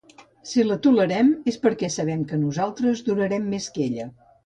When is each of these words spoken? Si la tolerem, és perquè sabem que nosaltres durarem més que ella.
Si 0.51 0.63
la 0.69 0.77
tolerem, 0.85 1.29
és 1.53 1.61
perquè 1.67 1.91
sabem 1.99 2.25
que 2.33 2.43
nosaltres 2.49 3.07
durarem 3.11 3.51
més 3.55 3.73
que 3.79 3.89
ella. 3.93 4.13